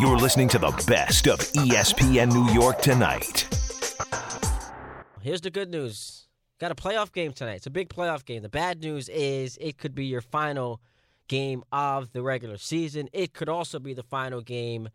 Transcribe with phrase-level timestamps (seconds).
[0.00, 3.46] You're listening to the best of ESPN New York tonight.
[5.20, 6.28] Here's the good news.
[6.58, 7.56] Got a playoff game tonight.
[7.56, 8.42] It's a big playoff game.
[8.42, 10.80] The bad news is it could be your final
[11.28, 13.10] game of the regular season.
[13.12, 14.88] It could also be the final game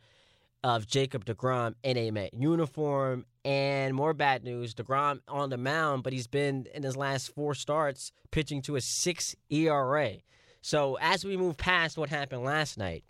[0.63, 3.25] of Jacob DeGrom in a Met uniform.
[3.45, 7.54] And more bad news, DeGrom on the mound, but he's been in his last four
[7.54, 10.14] starts pitching to a six ERA.
[10.61, 13.04] So as we move past what happened last night,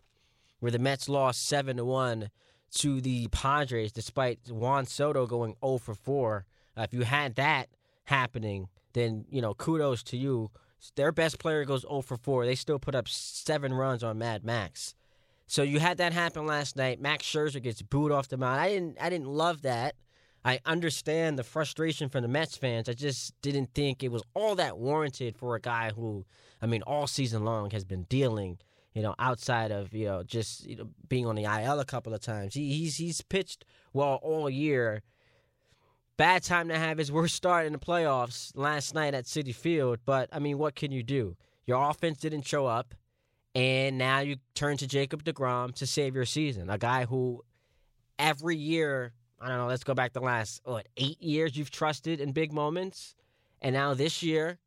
[0.59, 2.29] where the Mets lost seven to one
[2.75, 6.45] to the Padres, despite Juan Soto going 0 for 4.
[6.77, 7.69] Uh, if you had that
[8.05, 10.51] happening, then you know kudos to you.
[10.95, 12.45] Their best player goes 0 for 4.
[12.45, 14.95] They still put up seven runs on Mad Max.
[15.47, 16.99] So you had that happen last night.
[16.99, 18.59] Max Scherzer gets booed off the mound.
[18.59, 18.97] I didn't.
[19.01, 19.95] I didn't love that.
[20.43, 22.87] I understand the frustration from the Mets fans.
[22.87, 26.25] I just didn't think it was all that warranted for a guy who,
[26.61, 28.57] I mean, all season long has been dealing
[28.97, 32.15] you know, outside of you know just you know, being on the IL a couple
[32.15, 32.55] of times.
[32.55, 35.03] He, he's he's pitched well all year.
[36.17, 39.99] Bad time to have his worst start in the playoffs last night at Citi Field,
[40.03, 41.37] but I mean, what can you do?
[41.67, 42.95] Your offense didn't show up,
[43.53, 46.71] and now you turn to Jacob DeGrom to save your season.
[46.71, 47.43] A guy who
[48.17, 52.19] every year, I don't know, let's go back the last what eight years you've trusted
[52.19, 53.13] in big moments,
[53.61, 54.57] and now this year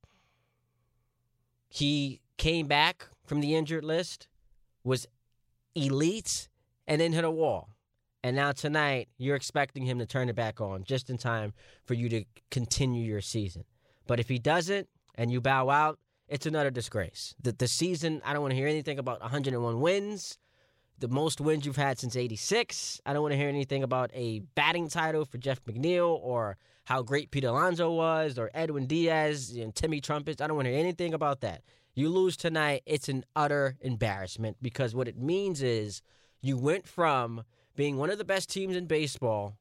[1.69, 4.27] he came back from the injured list,
[4.83, 5.07] was
[5.77, 6.49] elite,
[6.89, 7.71] and then hit a wall.
[8.25, 11.53] And now tonight, you're expecting him to turn it back on just in time
[11.85, 13.63] for you to continue your season.
[14.09, 17.37] But if he doesn't and you bow out, it's another disgrace.
[17.41, 20.37] The, the season, I don't want to hear anything about 101 wins,
[20.99, 23.01] the most wins you've had since 86.
[23.07, 27.03] I don't want to hear anything about a batting title for Jeff McNeil or how
[27.03, 30.41] great Pete Alonso was or Edwin Diaz and Timmy Trumpets.
[30.41, 31.63] I don't want to hear anything about that.
[31.95, 36.03] You lose tonight, it's an utter embarrassment because what it means is
[36.41, 37.45] you went from
[37.77, 39.57] being one of the best teams in baseball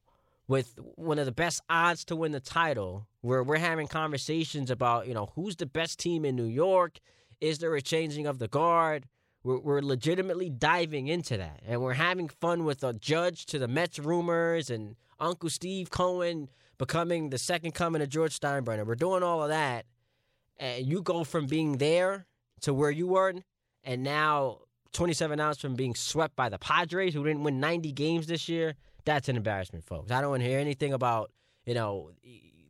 [0.46, 5.06] with one of the best odds to win the title, where we're having conversations about,
[5.06, 6.98] you know, who's the best team in New York?
[7.40, 9.06] Is there a changing of the guard?
[9.44, 11.60] We're, we're legitimately diving into that.
[11.64, 16.48] And we're having fun with a judge to the Mets rumors and Uncle Steve Cohen
[16.78, 18.84] becoming the second coming of George Steinbrenner.
[18.84, 19.86] We're doing all of that
[20.60, 22.26] and you go from being there
[22.60, 23.34] to where you were,
[23.82, 24.58] and now
[24.92, 28.74] 27 outs from being swept by the Padres, who didn't win 90 games this year.
[29.04, 30.12] That's an embarrassment, folks.
[30.12, 31.32] I don't want to hear anything about
[31.64, 32.10] you know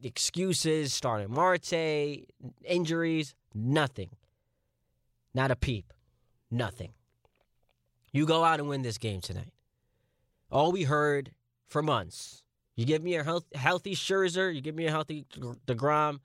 [0.02, 2.26] excuses, starting Marte,
[2.64, 4.10] injuries, nothing.
[5.34, 5.92] Not a peep,
[6.50, 6.92] nothing.
[8.12, 9.52] You go out and win this game tonight.
[10.50, 11.32] All we heard
[11.68, 12.42] for months.
[12.74, 15.26] You give me a health, healthy Scherzer, you give me a healthy
[15.66, 16.20] DeGrom,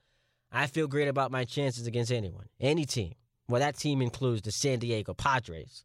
[0.56, 3.16] I feel great about my chances against anyone, any team.
[3.50, 5.84] Well, that team includes the San Diego Padres.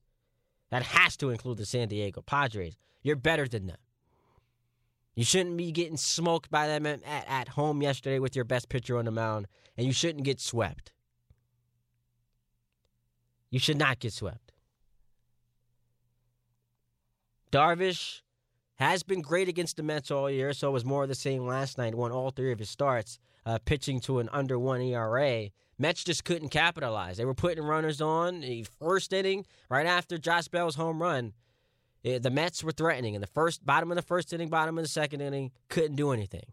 [0.71, 2.77] That has to include the San Diego Padres.
[3.03, 3.79] You're better than them.
[5.17, 8.97] You shouldn't be getting smoked by them at, at home yesterday with your best pitcher
[8.97, 10.93] on the mound, and you shouldn't get swept.
[13.51, 14.53] You should not get swept.
[17.51, 18.21] Darvish
[18.77, 21.45] has been great against the Mets all year, so it was more of the same
[21.45, 21.97] last night.
[21.97, 23.19] Won all three of his starts
[23.51, 25.49] uh, pitching to an under one ERA.
[25.77, 27.17] Mets just couldn't capitalize.
[27.17, 28.43] They were putting runners on.
[28.43, 31.33] The first inning, right after Josh Bell's home run,
[32.05, 33.15] it, the Mets were threatening.
[33.15, 36.13] In the first, bottom of the first inning, bottom of the second inning, couldn't do
[36.13, 36.53] anything.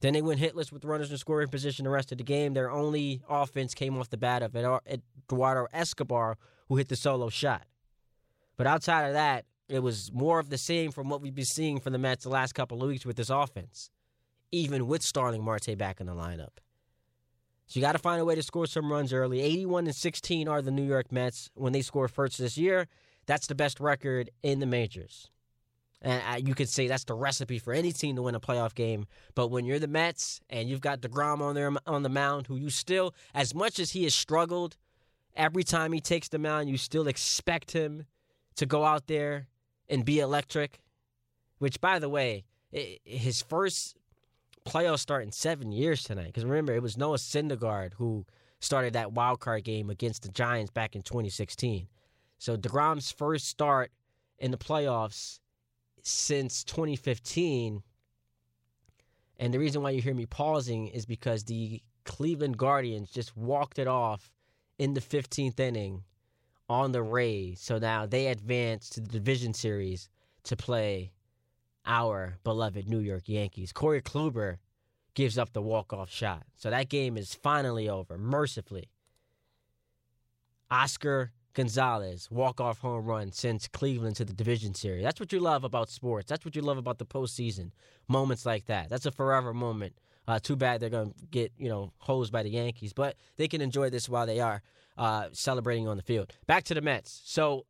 [0.00, 2.54] Then they went hitless with runners in scoring position the rest of the game.
[2.54, 6.38] Their only offense came off the bat of Eduardo Escobar,
[6.68, 7.66] who hit the solo shot.
[8.56, 11.78] But outside of that, it was more of the same from what we've been seeing
[11.78, 13.90] from the Mets the last couple of weeks with this offense
[14.52, 16.58] even with Starling Marte back in the lineup.
[17.66, 19.40] So you got to find a way to score some runs early.
[19.40, 22.86] 81 and 16 are the New York Mets when they score first this year.
[23.26, 25.30] That's the best record in the majors.
[26.00, 29.06] And you could say that's the recipe for any team to win a playoff game.
[29.34, 32.56] But when you're the Mets and you've got DeGrom on there on the mound, who
[32.56, 34.76] you still, as much as he has struggled,
[35.34, 38.04] every time he takes the mound, you still expect him
[38.54, 39.48] to go out there
[39.88, 40.80] and be electric.
[41.58, 43.96] Which, by the way, his first
[44.66, 46.26] playoff start in seven years tonight.
[46.26, 48.26] Because remember, it was Noah Syndergaard who
[48.60, 51.88] started that wild card game against the Giants back in 2016.
[52.38, 53.90] So DeGrom's first start
[54.38, 55.40] in the playoffs
[56.02, 57.82] since 2015.
[59.38, 63.78] And the reason why you hear me pausing is because the Cleveland Guardians just walked
[63.78, 64.32] it off
[64.78, 66.04] in the 15th inning
[66.68, 67.60] on the Rays.
[67.60, 70.08] So now they advance to the division series
[70.44, 71.12] to play
[71.86, 73.72] our beloved New York Yankees.
[73.72, 74.56] Corey Kluber
[75.14, 76.44] gives up the walk-off shot.
[76.56, 78.90] So that game is finally over, mercifully.
[80.70, 85.02] Oscar Gonzalez walk off home run sends Cleveland to the division series.
[85.02, 86.28] That's what you love about sports.
[86.28, 87.70] That's what you love about the postseason.
[88.08, 88.90] Moments like that.
[88.90, 89.94] That's a forever moment.
[90.28, 93.48] Uh, too bad they're going to get you know hosed by the Yankees, but they
[93.48, 94.60] can enjoy this while they are
[94.98, 96.34] uh, celebrating on the field.
[96.46, 97.22] Back to the Mets.
[97.24, 97.64] So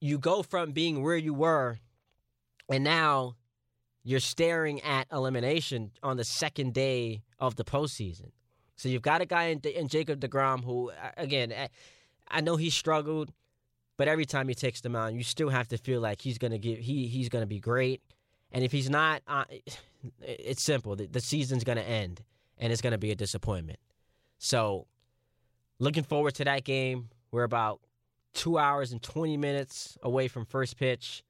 [0.00, 1.78] you go from being where you were,
[2.72, 3.36] and now
[4.04, 8.30] you're staring at elimination on the second day of the postseason.
[8.76, 11.52] So you've got a guy in, in Jacob DeGrom who, again,
[12.28, 13.30] I know he struggled,
[13.96, 16.58] but every time he takes the mound, you still have to feel like he's gonna
[16.58, 18.02] give he he's gonna be great.
[18.50, 19.44] And if he's not, uh,
[20.20, 20.96] it's simple.
[20.96, 22.22] The, the season's gonna end,
[22.58, 23.78] and it's gonna be a disappointment.
[24.38, 24.86] So,
[25.78, 27.10] looking forward to that game.
[27.30, 27.80] We're about
[28.34, 31.22] two hours and twenty minutes away from first pitch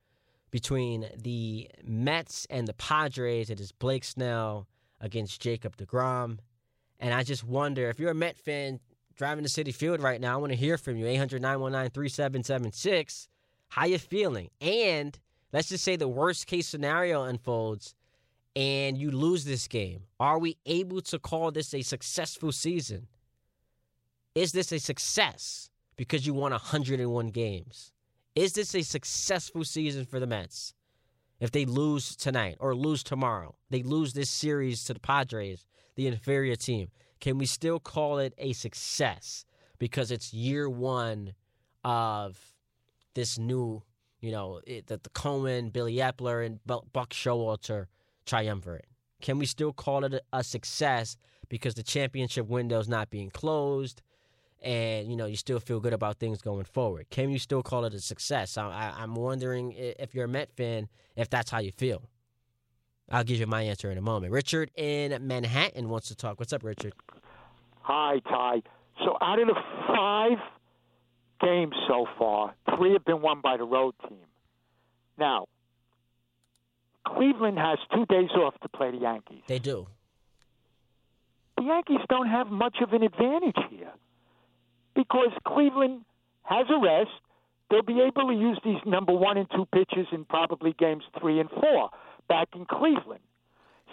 [0.53, 3.51] between the Mets and the Padres.
[3.51, 4.69] It is Blake Snell
[5.01, 6.39] against Jacob DeGrom.
[7.01, 8.79] And I just wonder if you're a Met fan
[9.17, 11.07] driving to Citi Field right now, I want to hear from you.
[11.07, 13.29] 800 919 3776.
[13.69, 14.51] How you feeling?
[14.61, 15.19] And
[15.53, 17.95] let's just say the worst case scenario unfolds
[18.55, 20.03] and you lose this game.
[20.21, 23.09] Are we able to call this a successful season?
[24.35, 27.93] Is this a success because you won 101 games?
[28.35, 30.73] Is this a successful season for the Mets?
[31.39, 36.07] If they lose tonight or lose tomorrow, they lose this series to the Padres, the
[36.07, 36.89] inferior team.
[37.21, 39.45] Can we still call it a success
[39.79, 41.35] because it's year one
[41.85, 42.39] of
[43.15, 43.83] this new,
[44.21, 47.87] you know, the, the Cohen, Billy Eppler, and Buck Showalter
[48.25, 48.87] triumvirate?
[49.21, 51.17] Can we still call it a success
[51.49, 54.01] because the championship window is not being closed?
[54.63, 57.11] And you know you still feel good about things going forward.
[57.11, 58.57] Can you still call it a success?
[58.57, 62.03] I, am wondering if you're a Met fan, if that's how you feel.
[63.11, 64.33] I'll give you my answer in a moment.
[64.33, 66.39] Richard in Manhattan wants to talk.
[66.39, 66.95] What's up, Richard?
[67.83, 68.63] Hi, Ty.
[69.05, 70.39] So out of the five
[71.41, 74.19] games so far, three have been won by the road team.
[75.19, 75.47] Now,
[77.07, 79.43] Cleveland has two days off to play the Yankees.
[79.49, 79.89] They do.
[81.59, 83.93] The Yankees don't have much of an advantage here
[85.03, 86.05] because Cleveland
[86.43, 87.11] has a rest.
[87.71, 91.41] They'll be able to use these number one and two pitches in probably games three
[91.41, 91.91] and four
[92.29, 93.23] back in Cleveland.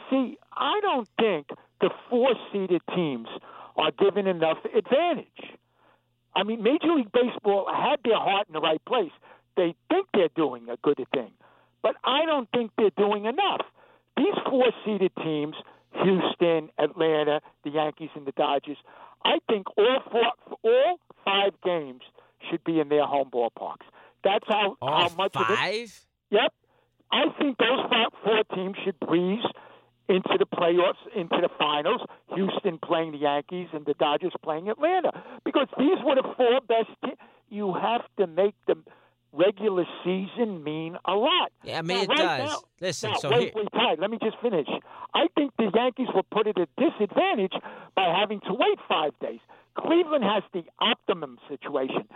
[0.10, 1.48] See, I don't think
[1.82, 3.28] the four seeded teams
[3.78, 5.58] are given enough advantage.
[6.36, 9.12] I mean, Major League Baseball had their heart in the right place.
[9.56, 11.32] They think they're doing a good thing,
[11.82, 13.66] but I don't think they're doing enough.
[14.16, 15.56] These four seeded teams,
[16.04, 18.78] Houston, Atlanta, the Yankees, and the Dodgers,
[19.24, 22.02] I think all four, all five games
[22.50, 23.86] should be in their home ballparks.
[24.24, 25.50] That's how all how much five?
[25.50, 26.06] of it.
[26.32, 26.54] Yep,
[27.12, 27.80] I think those
[28.24, 29.46] four teams should breeze
[30.08, 32.02] into the playoffs, into the finals.
[32.36, 35.12] Houston playing the Yankees and the Dodgers playing Atlanta
[35.46, 36.90] because these were the four best.
[37.04, 37.18] Te-
[37.50, 38.76] you have to make the
[39.32, 41.52] regular season mean a lot.
[41.64, 42.50] Yeah, I mean now, it right does.
[42.50, 44.68] Now, Listen, now, so wait, here, wait, Ty, let me just finish.
[45.14, 47.54] I think the Yankees were put at a disadvantage
[47.96, 49.40] by having to wait five days.
[49.78, 52.08] Cleveland has the optimum situation.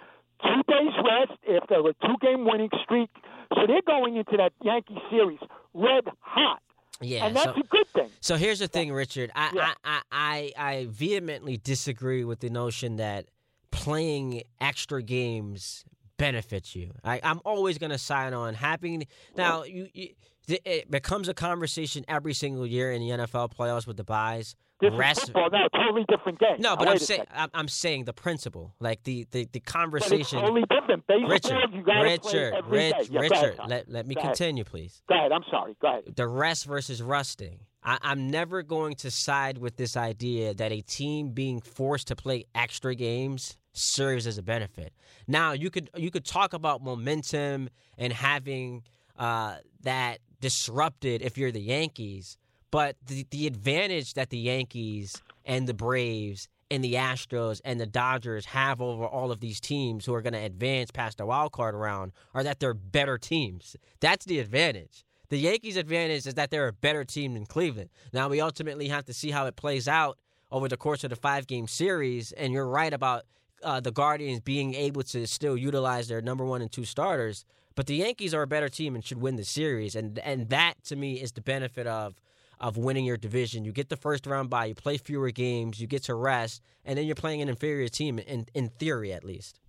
[0.42, 3.10] Two days rest after a two game winning streak.
[3.56, 5.39] So they're going into that Yankee series
[5.74, 6.62] red hot.
[7.01, 8.09] yeah, and that's so, a good thing.
[8.19, 9.31] so here's the thing, Richard.
[9.36, 9.74] I, Yeah.
[9.83, 13.27] I, I, I, I vehemently disagree with the notion that
[13.71, 15.86] playing extra games
[16.18, 16.92] benefits you.
[17.04, 19.64] I, I'm always going to sign on having now.
[19.64, 20.09] You, you,
[20.47, 24.56] it becomes a conversation every single year in the NFL playoffs with the buys.
[24.81, 26.57] Rest, football now, totally different game.
[26.59, 27.23] no, but I'm saying.
[27.33, 30.42] I'm, I'm saying the principle, like the the, the conversation.
[30.42, 31.07] totally different.
[31.07, 32.66] Baseball, Richard, you gotta play Richard.
[32.68, 33.59] Rich, Yeah, go ahead, Richard.
[33.69, 35.02] Let let me continue, please.
[35.07, 35.31] Go ahead.
[35.31, 35.78] I'm sorry.
[35.81, 36.14] Go ahead.
[36.18, 37.59] the rest versus rusting.
[37.81, 42.18] I, I'm never going to side with this idea that a team being forced to
[42.18, 44.94] play extra games serves as a benefit.
[45.27, 48.83] Now you could you could talk about momentum and having
[49.18, 52.37] uh, that disrupted if you're the Yankees,
[52.71, 57.85] but the the advantage that the Yankees and the Braves and the Astros and the
[57.85, 61.51] Dodgers have over all of these teams who are going to advance past the wild
[61.51, 63.75] card round are that they're better teams.
[63.99, 65.06] That's the advantage.
[65.30, 67.89] The Yankees' advantage is that they're a better team than Cleveland.
[68.11, 70.18] Now we ultimately have to see how it plays out
[70.51, 72.31] over the course of the five game series.
[72.31, 73.23] And you're right about
[73.63, 77.45] uh, the Guardians being able to still utilize their number one and two starters.
[77.75, 79.95] But the Yankees are a better team and should win the series.
[79.95, 82.21] And and that to me is the benefit of
[82.59, 83.65] of winning your division.
[83.65, 86.97] You get the first round bye, you play fewer games, you get to rest, and
[86.97, 89.59] then you're playing an inferior team in in theory at least.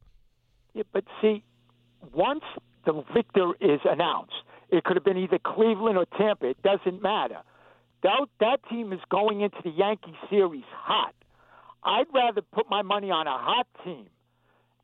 [0.74, 1.44] Yeah, but see,
[2.12, 2.44] once
[2.84, 4.34] the victor is announced,
[4.70, 6.48] it could have been either Cleveland or Tampa.
[6.48, 7.38] It doesn't matter.
[8.02, 11.14] That, that team is going into the Yankee series hot.
[11.85, 14.07] I'd rather put my money on a hot team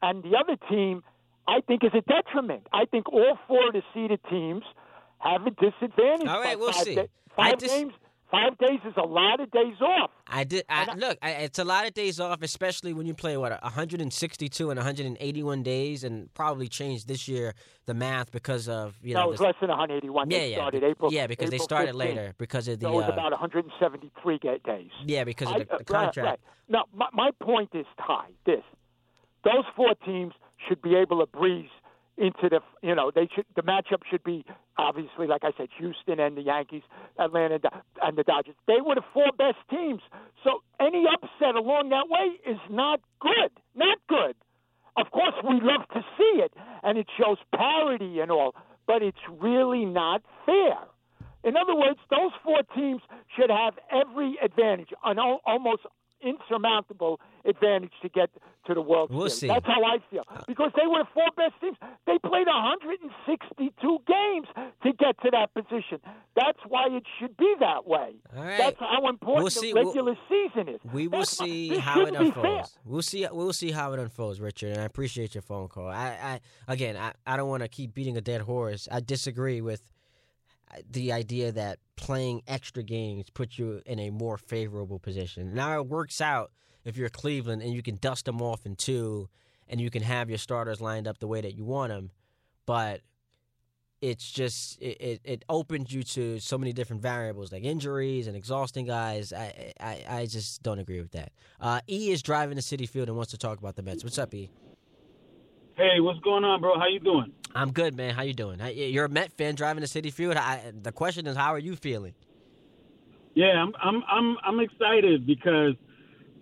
[0.03, 1.03] and the other team,
[1.47, 2.67] I think, is a detriment.
[2.73, 4.63] I think all four of the seeded teams
[5.19, 6.29] have a disadvantage.
[6.29, 6.99] All right, we'll see.
[6.99, 7.93] I five dis- games.
[8.31, 10.11] Five days is a lot of days off.
[10.29, 10.65] I did.
[10.69, 14.71] I, look, I, it's a lot of days off, especially when you play what 162
[14.71, 17.55] and 181 days, and probably changed this year
[17.87, 19.27] the math because of you no, know.
[19.27, 20.31] it was this- less than 181.
[20.31, 21.13] yeah, they yeah, started April.
[21.13, 21.99] yeah, because they started 15th.
[21.99, 22.87] later because of the.
[22.87, 24.91] So it was uh, about 173 ga- days.
[25.05, 26.19] yeah, because of I- the, the uh, right, contract.
[26.19, 26.41] right.
[26.69, 28.63] No, my, my point is, Ty, this.
[29.43, 30.35] Those four teams
[30.69, 31.71] should be able to breeze
[32.17, 34.45] into the, you know, they should, the matchup should be,
[34.77, 36.83] obviously, like I said, Houston and the Yankees,
[37.19, 37.59] Atlanta
[38.03, 38.55] and the- Dodgers.
[38.67, 40.03] They were the four best teams.
[40.45, 43.51] So any upset along that way is not good.
[43.75, 44.37] Not good.
[44.97, 46.53] Of course, we love to see it,
[46.83, 48.55] and it shows parity and all,
[48.87, 50.77] but it's really not fair.
[51.43, 53.01] In other words, those four teams
[53.35, 55.83] should have every advantage, an almost
[56.23, 58.31] insurmountable advantage to get
[58.67, 59.35] to the World We'll Series.
[59.41, 59.47] see.
[59.49, 60.23] That's how I feel.
[60.47, 61.77] Because they were the four best teams.
[62.07, 64.47] They played 162 games
[64.83, 65.99] to get to that position.
[66.37, 68.17] That's why it should be that way.
[68.35, 68.59] Right.
[68.59, 69.73] That's how important We'll see.
[69.73, 70.81] the We'll- regular season is.
[70.93, 72.45] We will That's see how it shouldn't be fair.
[72.47, 72.79] unfolds.
[72.85, 73.27] We'll see.
[73.31, 74.73] We'll see how it unfolds, Richard.
[74.73, 75.89] And I appreciate your phone call.
[75.89, 78.89] I, I again, I, I don't want to keep beating a dead horse.
[78.91, 79.83] I disagree with
[80.73, 85.55] uh, the idea that playing extra games puts you in a more favorable position.
[85.55, 86.51] Now it works out
[86.85, 89.29] if you're Cleveland and you can dust them off in two,
[89.69, 92.11] and you can have your starters lined up the way that you want them,
[92.67, 93.01] but.
[94.03, 98.35] It's just it, it, it opens you to so many different variables like injuries and
[98.35, 99.31] exhausting guys.
[99.31, 101.33] I I, I just don't agree with that.
[101.61, 104.03] Uh, e is driving to Citi Field and wants to talk about the Mets.
[104.03, 104.49] What's up, E?
[105.77, 106.79] Hey, what's going on, bro?
[106.79, 107.31] How you doing?
[107.55, 108.15] I'm good, man.
[108.15, 108.59] How you doing?
[108.75, 110.35] You're a Met fan driving to Citi Field.
[110.35, 112.15] I, the question is, how are you feeling?
[113.35, 115.75] Yeah, I'm I'm I'm I'm excited because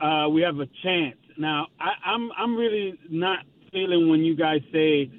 [0.00, 1.16] uh, we have a chance.
[1.36, 3.40] Now, I, I'm I'm really not
[3.72, 5.10] feeling when you guys say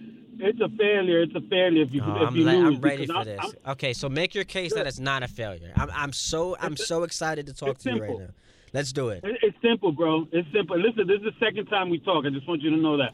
[0.42, 1.22] it's a failure.
[1.22, 2.76] It's a failure if you Oh, if I'm, you lose.
[2.76, 3.40] I'm ready for I'm- this.
[3.40, 5.72] I'm- okay, so make your case that it's not a failure.
[5.76, 8.28] I'm I'm so I'm so excited to talk to you right now.
[8.74, 9.24] Let's do it.
[9.24, 10.28] It- It's simple, bro.
[10.32, 10.78] It's simple.
[10.78, 12.26] Listen, this is the second time we talk.
[12.26, 13.14] I just want you to know that.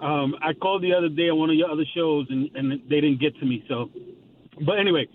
[0.00, 3.00] Um, I called the other day on one of your other shows, and, and they
[3.00, 3.64] didn't get to me.
[3.68, 3.90] So,
[4.64, 5.08] but anyway,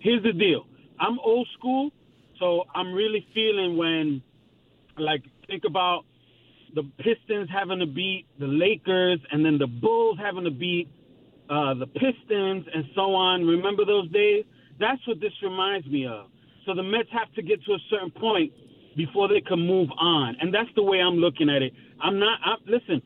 [0.00, 0.66] here's the deal.
[1.00, 1.90] I'm old school,
[2.38, 4.22] so I'm really feeling when,
[4.98, 6.04] like, think about
[6.74, 10.88] the Pistons having to beat the Lakers, and then the Bulls having to beat
[11.50, 13.44] uh, the Pistons, and so on.
[13.44, 14.44] Remember those days?
[14.80, 16.26] That's what this reminds me of.
[16.66, 18.52] So the Mets have to get to a certain point
[18.96, 21.72] before they can move on, and that's the way I'm looking at it.
[22.00, 22.38] I'm not.
[22.44, 23.02] I'm, listen,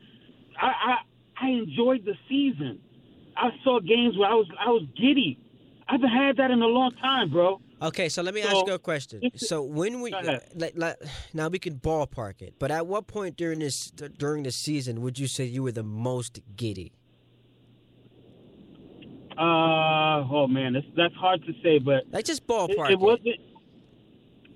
[0.60, 2.80] I, I I enjoyed the season.
[3.36, 5.38] I saw games where I was I was giddy.
[5.88, 7.60] I haven't had that in a long time, bro.
[7.82, 9.30] Okay, so let me So, ask you a question.
[9.36, 10.96] So when we like, like,
[11.34, 15.18] now we can ballpark it, but at what point during this during the season would
[15.18, 16.92] you say you were the most giddy?
[19.38, 22.90] Uh oh man, that's that's hard to say, but Like just ballpark.
[22.90, 23.36] it wasn't.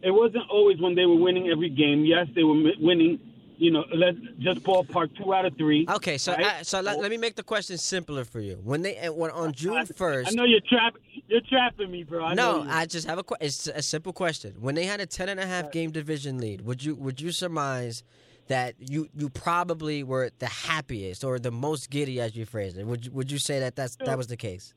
[0.02, 2.06] It wasn't always when they were winning every game.
[2.06, 3.20] Yes, they were winning.
[3.60, 5.84] You know, let's just ballpark two out of three.
[5.86, 6.46] Okay, so right?
[6.46, 8.58] I, so let, let me make the question simpler for you.
[8.64, 10.94] When they uh, when on June first, I know you're trap.
[11.28, 12.24] You're trapping me, bro.
[12.24, 12.64] I no.
[12.66, 14.54] I just have a que- it's a simple question.
[14.60, 17.32] When they had a ten and a half game division lead, would you would you
[17.32, 18.02] surmise
[18.48, 22.86] that you you probably were the happiest or the most giddy, as you phrased it?
[22.86, 24.72] Would you, would you say that that's that was the case?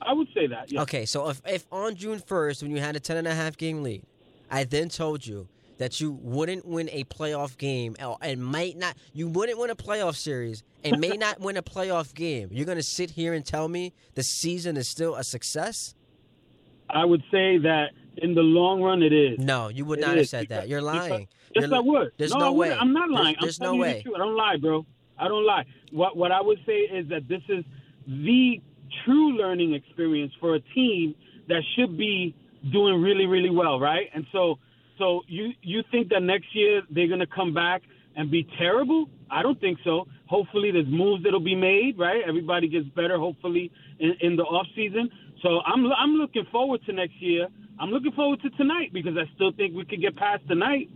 [0.00, 0.70] I would say that.
[0.70, 0.82] Yeah.
[0.82, 3.58] Okay, so if, if on June 1st, when you had a 10 and a half
[3.58, 4.02] game lead,
[4.50, 5.46] I then told you
[5.80, 10.14] that you wouldn't win a playoff game and might not, you wouldn't win a playoff
[10.14, 13.66] series and may not win a playoff game, you're going to sit here and tell
[13.66, 15.94] me the season is still a success?
[16.90, 19.38] I would say that in the long run, it is.
[19.38, 20.68] No, you would It not have is, said that.
[20.68, 21.28] You're lying.
[21.54, 22.12] Yes, You're I would.
[22.18, 22.74] There's no, no way.
[22.74, 23.36] I'm not lying.
[23.40, 23.96] There's, there's I'm no telling you way.
[23.96, 24.14] the truth.
[24.16, 24.86] I don't lie, bro.
[25.18, 25.64] I don't lie.
[25.92, 27.64] What what I would say is that this is
[28.06, 28.60] the
[29.06, 31.14] true learning experience for a team
[31.48, 32.34] that should be
[32.70, 34.10] doing really, really well, right?
[34.12, 34.58] And so,
[35.00, 37.82] so you you think that next year they're gonna come back
[38.14, 39.08] and be terrible?
[39.30, 40.06] I don't think so.
[40.26, 42.22] Hopefully, there's moves that'll be made, right?
[42.28, 45.10] Everybody gets better, hopefully, in, in the off season.
[45.42, 47.48] So I'm I'm looking forward to next year.
[47.80, 50.90] I'm looking forward to tonight because I still think we could get past tonight.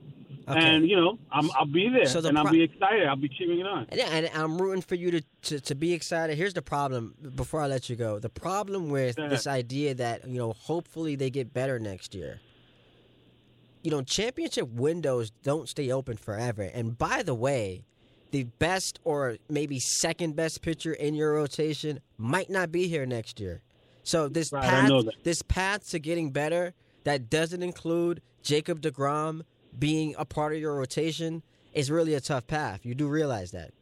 [0.47, 0.61] Okay.
[0.61, 3.09] And you know, I'm, I'll be there, So the and I'll be excited.
[3.09, 3.87] I'll be cheering it on.
[3.89, 6.37] And, yeah, and I'm rooting for you to, to, to be excited.
[6.37, 8.19] Here's the problem before I let you go.
[8.19, 9.31] The problem with ahead.
[9.31, 12.41] this idea that, you know, hopefully they get better next year.
[13.85, 16.63] You know, championship windows don't stay open forever.
[16.63, 17.85] And by the way,
[18.31, 23.39] the best or maybe second best pitcher in your rotation might not be here next
[23.39, 23.61] year.
[24.03, 24.91] So this Right, path
[25.23, 26.73] this path to getting better
[27.05, 29.43] that doesn't include Jacob DeGrom
[29.79, 31.43] being a part of your rotation
[31.75, 32.87] is really a tough path.
[32.87, 33.73] You do realize that.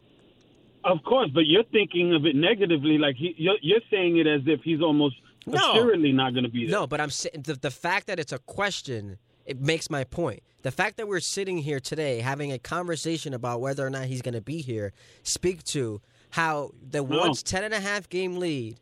[0.85, 2.99] Of course, but you're thinking of it negatively.
[2.99, 5.15] Like he, you're, you're saying it as if he's almost
[5.47, 5.59] No.
[5.59, 6.73] assuredly not going to be there.
[6.73, 9.19] No, but I'm the, the fact that it's a question.
[9.47, 10.43] It makes my point.
[10.63, 14.23] The fact that we're sitting here today having a conversation about whether or not he's
[14.23, 14.93] going to be here
[15.25, 17.19] speak to how the No.
[17.19, 18.79] once 10 and a half game lead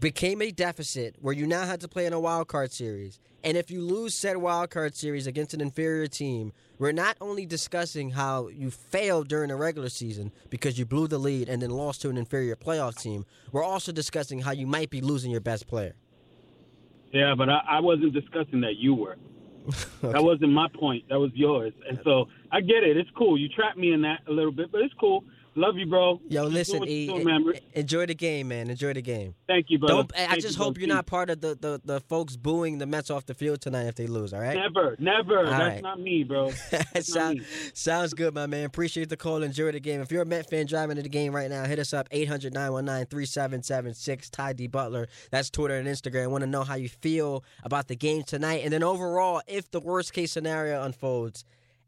[0.00, 3.18] became a deficit where you now had to play in a wild card series.
[3.44, 7.44] And if you lose said wild card series against an inferior team, we're not only
[7.44, 11.70] discussing how you failed during the regular season because you blew the lead and then
[11.70, 15.40] lost to an inferior playoff team, we're also discussing how you might be losing your
[15.40, 15.94] best player.
[17.12, 18.76] Yeah, but I, I wasn't discussing that.
[18.76, 19.16] You were.
[20.02, 21.04] That wasn't my point.
[21.08, 21.72] That was yours.
[21.88, 22.96] And so I get it.
[22.96, 23.38] It's cool.
[23.38, 25.22] You trapped me in that a little bit, but it's cool.
[25.54, 26.18] Love you, bro.
[26.28, 27.52] Yo, Keep listen, E, eh, doing, eh, man.
[27.54, 28.70] e- enjoy the game, man.
[28.70, 29.34] Enjoy the game.
[29.46, 29.76] Thank you.
[29.78, 30.10] Don't.
[30.16, 33.10] I just you, hope you're not part of the, the, the folks booing the Mets
[33.10, 34.32] off the field tonight if they lose.
[34.32, 34.56] All right.
[34.56, 35.40] Never, never.
[35.40, 35.82] All That's right.
[35.82, 36.50] not me, bro.
[36.70, 37.44] That's not Sound, me.
[37.74, 38.64] sounds good, my man.
[38.64, 39.42] Appreciate the call.
[39.42, 40.00] Enjoy the game.
[40.00, 42.54] If you're a Met fan driving to the game right now, hit us up 800
[42.54, 44.30] 919 3776.
[44.30, 44.66] Ty D.
[44.68, 45.06] Butler.
[45.30, 46.30] That's Twitter and Instagram.
[46.30, 48.62] want to know how you feel about the game tonight.
[48.64, 51.44] And then overall, if the worst case scenario unfolds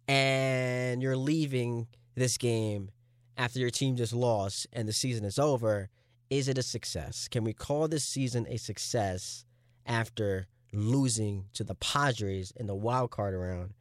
[0.06, 2.90] and you're leaving this game
[3.36, 5.88] after your team just lost and the season is over,
[6.30, 7.28] is it a success?
[7.28, 9.44] Can we call this season a success
[9.86, 13.74] after losing to the Padres in the wild card round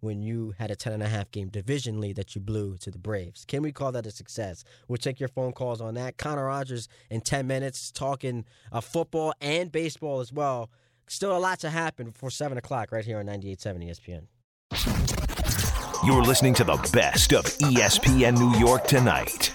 [0.00, 2.90] when you had a 10 and a half game division lead that you blew to
[2.90, 3.44] the Braves?
[3.44, 4.64] Can we call that a success?
[4.88, 6.16] We'll take your phone calls on that.
[6.16, 10.70] Connor Rogers in 10 minutes talking uh, football and baseball as well.
[11.06, 14.24] Still a lot to happen before 7 o'clock right here on 98.7
[14.70, 15.19] ESPN.
[16.02, 19.52] You're listening to the best of ESPN New York tonight.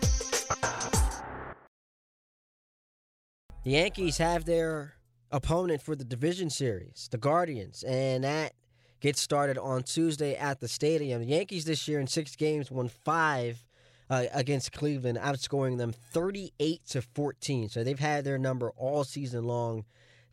[3.64, 4.94] The Yankees have their
[5.32, 8.54] opponent for the division series, the Guardians, and that
[9.00, 11.22] gets started on Tuesday at the stadium.
[11.22, 13.66] The Yankees this year in six games won five
[14.12, 17.70] uh, against Cleveland, outscoring them 38 to 14.
[17.70, 19.84] So they've had their number all season long.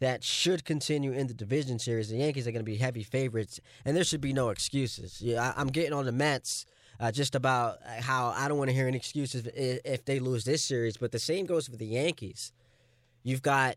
[0.03, 2.09] That should continue in the division series.
[2.09, 5.23] The Yankees are going to be heavy favorites, and there should be no excuses.
[5.23, 6.67] Yeah, I, I'm getting on the Mets
[6.99, 10.45] uh, just about how I don't want to hear any excuses if, if they lose
[10.45, 12.53] this series, but the same goes for the Yankees.
[13.23, 13.77] You've got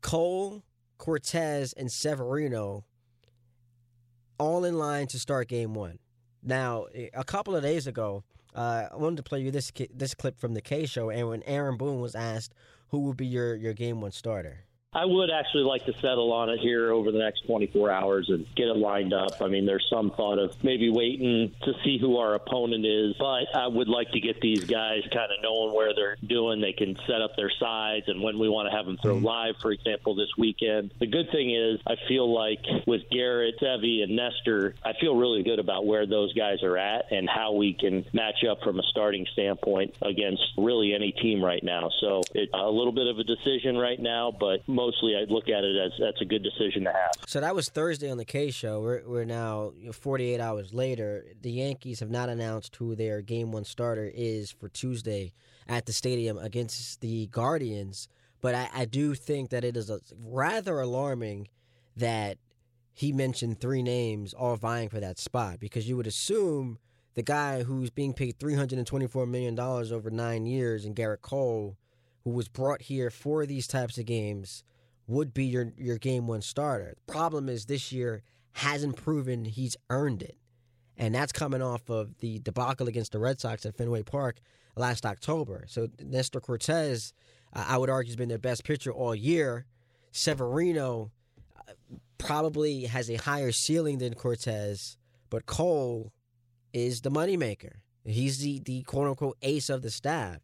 [0.00, 0.62] Cole,
[0.96, 2.84] Cortes, and Severino
[4.38, 5.98] all in line to start game one.
[6.40, 8.22] Now, a couple of days ago,
[8.54, 11.42] uh, I wanted to play you this this clip from the K show, and when
[11.42, 12.54] Aaron Boone was asked
[12.90, 14.66] who would be your, your game one starter.
[14.94, 18.46] I would actually like to settle on it here over the next 24 hours and
[18.54, 19.40] get it lined up.
[19.40, 23.46] I mean, there's some thought of maybe waiting to see who our opponent is, but
[23.54, 26.60] I would like to get these guys kind of knowing where they're doing.
[26.60, 29.24] They can set up their sides and when we want to have them throw mm-hmm.
[29.24, 30.92] live, for example, this weekend.
[31.00, 35.42] The good thing is, I feel like with Gerrit, Sevy, and Nestor, I feel really
[35.42, 38.82] good about where those guys are at and how we can match up from a
[38.90, 41.88] starting standpoint against really any team right now.
[41.98, 45.64] So it's a little bit of a decision right now, but mostly I'd look at
[45.64, 47.10] it as that's a good decision to have.
[47.26, 48.80] So that was Thursday on the K show.
[48.80, 51.24] We're, we're now you know, 48 hours later.
[51.40, 55.32] The Yankees have not announced who their game one starter is for Tuesday
[55.68, 58.08] at the stadium against the Guardians.
[58.40, 61.48] But I, I do think that it is a, rather alarming
[61.96, 62.38] that
[62.92, 66.78] he mentioned three names all vying for that spot because you would assume
[67.14, 71.76] the guy who's being paid $324 million over nine years and Gerrit Cole,
[72.24, 74.64] who was brought here for these types of games,
[75.12, 76.94] would be your your game one starter.
[77.06, 78.22] The problem is this year
[78.52, 80.36] hasn't proven he's earned it.
[80.96, 84.40] And that's coming off of the debacle against the Red Sox at Fenway Park
[84.76, 85.64] last October.
[85.68, 87.12] So Nestor Cortes,
[87.54, 89.66] uh, I would argue, has been their best pitcher all year.
[90.12, 91.10] Severino
[91.56, 91.72] uh,
[92.18, 94.96] probably has a higher ceiling than Cortes,
[95.30, 96.12] but Cole
[96.72, 97.76] is the moneymaker.
[98.04, 100.40] He's the, the quote unquote ace of the staff.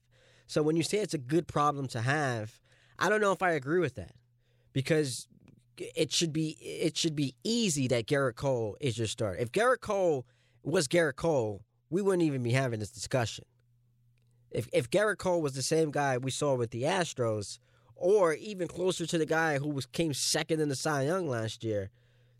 [0.47, 2.59] So when you say it's a good problem to have,
[2.99, 4.13] I don't know if I agree with that
[4.73, 5.29] because
[5.79, 9.39] it should be it should be easy that Gerrit Cole is your starter.
[9.39, 10.27] If Gerrit Cole
[10.63, 13.45] was Gerrit Cole, we wouldn't even be having this discussion.
[14.51, 17.59] If if Gerrit Cole was the same guy we saw with the Astros,
[17.95, 21.65] or even closer to the guy who was came second in the Cy Young last
[21.65, 21.91] year,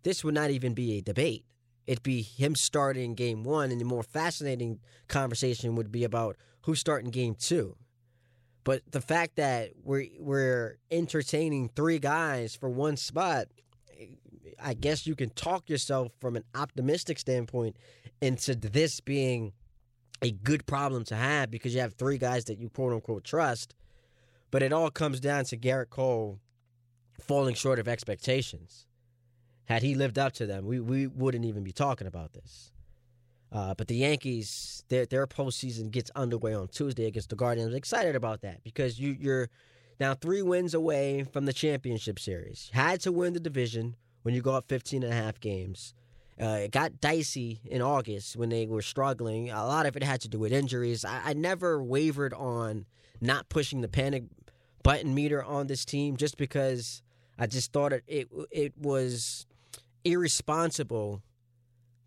[0.03, 1.45] this would not even be a debate.
[1.87, 6.81] It'd be him starting game one, and the more fascinating conversation would be about who's
[6.81, 7.77] starting game two.
[8.65, 13.47] But the fact that we're we're entertaining three guys for one spot,
[14.63, 17.77] I guess you can talk yourself from an optimistic standpoint
[18.21, 19.53] into this being
[20.21, 23.75] a good problem to have because you have three guys that you quote unquote trust.
[24.51, 26.39] But it all comes down to Gerrit Cole
[27.21, 28.87] falling short of expectations.
[29.67, 32.73] Had he lived up to them, we, we wouldn't even be talking about this.
[33.51, 37.71] Uh, but the Yankees, their their postseason gets underway on Tuesday against the Guardians.
[37.71, 39.49] I'm excited about that because you, you're
[39.99, 42.71] now three wins away from the championship series.
[42.73, 45.95] Had to win the division when you go up 15 and a half games.
[46.41, 49.51] Uh, it got dicey in August when they were struggling.
[49.51, 51.05] A lot of it had to do with injuries.
[51.05, 52.87] I, I never wavered on
[53.21, 54.25] not pushing the panic
[54.83, 57.03] button meter on this team just because
[57.39, 59.47] I just thought it it, it was
[60.05, 61.23] irresponsible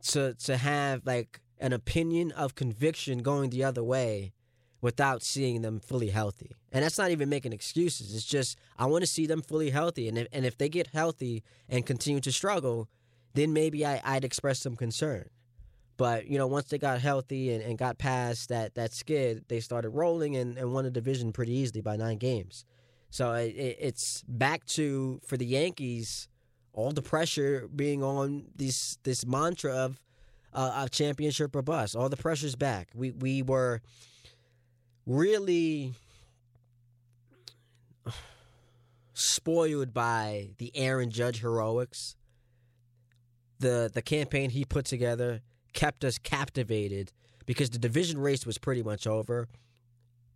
[0.04, 4.34] to to have like an opinion of conviction going the other way
[4.82, 6.56] without seeing them fully healthy.
[6.72, 8.16] And that's not even making excuses.
[8.16, 10.08] It's just I want to see them fully healthy.
[10.08, 12.90] And if, and if they get healthy and continue to struggle,
[13.34, 15.30] then maybe I, I'd express some concern.
[15.98, 19.60] But you know, once they got healthy and, and got past that that skid, they
[19.60, 22.66] started rolling and, and won the division pretty easily by nine games.
[23.12, 26.28] So it, it's back to for the Yankees,
[26.74, 30.00] all the pressure being on this this mantra of
[30.54, 31.96] uh, of championship or bust.
[31.96, 32.90] All the pressure's back.
[32.94, 33.82] We we were
[35.06, 35.94] really
[39.14, 42.16] spoiled by the Aaron Judge heroics.
[43.60, 45.42] The the campaign he put together
[45.74, 47.12] kept us captivated
[47.46, 49.48] because the division race was pretty much over.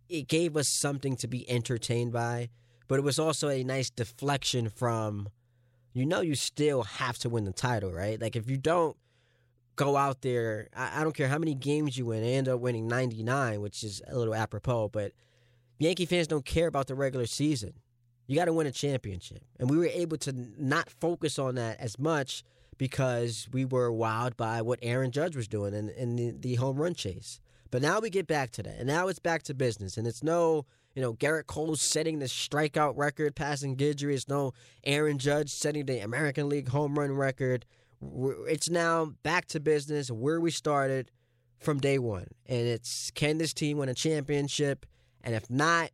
[0.08, 2.50] It gave us something to be entertained by,
[2.86, 5.28] but it was also a nice deflection from
[5.96, 8.20] you know you still have to win the title, right?
[8.20, 8.96] Like if you don't
[9.76, 12.86] go out there, I, I don't care how many games you win, end up winning
[12.86, 15.12] 99, which is a little apropos, but
[15.78, 17.72] Yankee fans don't care about the regular season.
[18.26, 19.42] You got to win a championship.
[19.58, 22.42] And we were able to not focus on that as much
[22.76, 26.76] because we were wowed by what Aaron Judge was doing in, in the, the home
[26.76, 27.40] run chase.
[27.70, 28.78] But now we get back to that.
[28.78, 29.96] And now it's back to business.
[29.96, 34.14] And it's no, you know, Gerrit Cole setting the strikeout record, passing Guidry.
[34.14, 37.66] It's no Aaron Judge setting the American League home run record.
[38.48, 41.10] It's now back to business where we started
[41.60, 42.28] from day one.
[42.46, 44.86] And it's can this team win a championship?
[45.22, 45.90] And if not,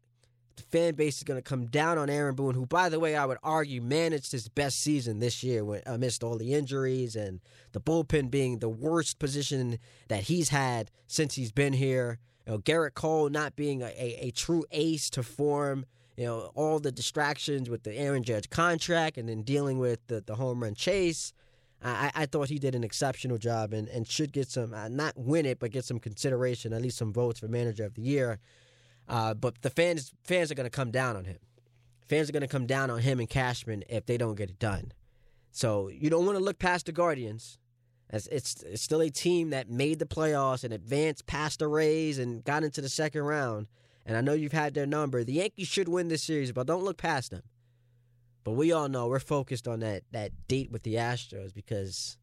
[0.55, 3.17] the fan base is going to come down on Aaron Boone, who, by the way,
[3.17, 7.41] I would argue managed his best season this year amidst all the injuries and
[7.73, 12.21] the bullpen being the worst position that he's had since he's been here.
[12.47, 15.87] You know, Gerrit Cole not being a, a, a true ace to form.
[16.17, 20.21] You know, all the distractions with the Aaron Judge contract and then dealing with the,
[20.21, 21.33] the home run chase.
[21.85, 25.15] I, I thought he did an exceptional job and, and should get some, uh, not
[25.17, 28.39] win it, but get some consideration, at least some votes for manager of the year.
[29.09, 31.39] Uh, but the fans fans are going to come down on him.
[32.07, 34.59] Fans are going to come down on him and Cashman if they don't get it
[34.59, 34.93] done.
[35.51, 37.59] So you don't want to look past the Guardians.
[38.13, 42.19] As it's, it's still a team that made the playoffs and advanced past the Rays
[42.19, 43.67] and got into the second round.
[44.05, 45.25] And I know you've had their number.
[45.25, 47.43] The Yankees should win this series, but don't look past them.
[48.45, 52.19] But we all know we're focused on that that date with the Astros because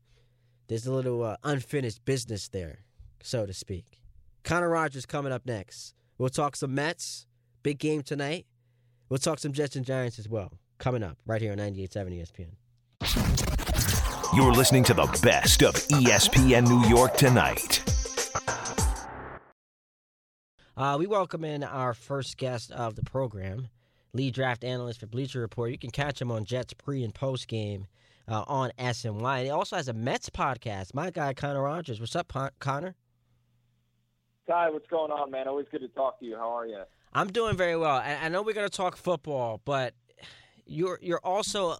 [0.67, 2.79] there's a little uh, unfinished business there,
[3.23, 4.01] so to speak.
[4.43, 5.95] Connor Rogers coming up next.
[6.17, 7.25] We'll talk some Mets,
[7.63, 8.45] big game tonight.
[9.07, 10.51] We'll talk some Jets and Giants as well.
[10.77, 12.53] Coming up right here on 98.7
[13.01, 13.48] ESPN.
[14.35, 17.81] You're listening to the best of ESPN New York tonight.
[20.77, 23.69] Uh, we welcome in our first guest of the program,
[24.13, 25.71] lead draft analyst for Bleacher Report.
[25.71, 27.87] You can catch him on Jets pre and post game
[28.27, 29.37] uh, on SNY.
[29.37, 30.93] And he also has a Mets podcast.
[30.93, 31.99] My guy, Connor Rogers.
[31.99, 32.95] What's up, Connor?
[34.47, 35.47] Ty, what's going on, man?
[35.47, 36.35] Always good to talk to you.
[36.35, 36.83] How are you?
[37.13, 37.95] I'm doing very well.
[37.95, 39.95] I know we're going to talk football, but
[40.67, 41.77] you're you're also,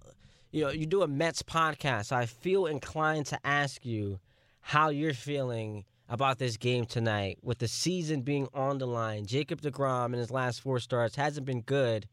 [0.51, 2.11] you know, you do a Mets podcast.
[2.11, 4.19] I feel inclined to ask you
[4.61, 9.25] how you're feeling about this game tonight, with the season being on the line.
[9.27, 12.07] Jacob Degrom in his last four starts hasn't been good,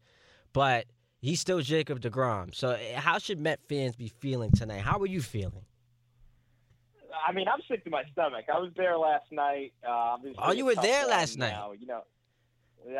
[0.53, 0.85] but
[1.19, 2.53] he's still Jacob Degrom.
[2.53, 4.81] So, how should Met fans be feeling tonight?
[4.81, 5.65] How are you feeling?
[7.27, 8.45] I mean, I'm sick to my stomach.
[8.53, 9.73] I was there last night.
[9.85, 11.51] Uh, oh, you were there last night.
[11.51, 12.03] Now, you know,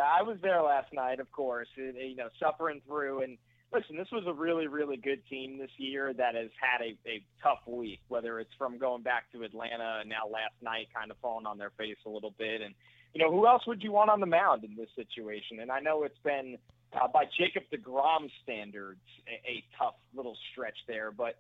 [0.04, 1.20] I was there last night.
[1.20, 3.22] Of course, you know, suffering through.
[3.22, 3.38] And
[3.74, 7.24] listen, this was a really, really good team this year that has had a, a
[7.44, 8.00] tough week.
[8.08, 11.58] Whether it's from going back to Atlanta and now last night, kind of falling on
[11.58, 12.62] their face a little bit.
[12.62, 12.74] And
[13.14, 15.60] you know, who else would you want on the mound in this situation?
[15.62, 16.58] And I know it's been
[16.94, 21.36] uh, by Jacob Degrom standards a, a tough little stretch there, but